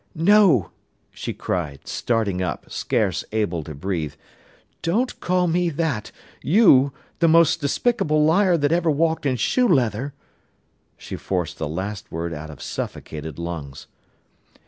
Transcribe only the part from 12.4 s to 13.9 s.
of suffocated lungs.